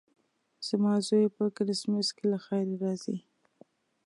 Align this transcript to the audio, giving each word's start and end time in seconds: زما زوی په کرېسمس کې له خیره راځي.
زما 0.67 0.93
زوی 1.07 1.25
په 1.37 1.43
کرېسمس 1.55 2.07
کې 2.15 2.25
له 2.31 2.37
خیره 2.45 2.75
راځي. 2.83 3.17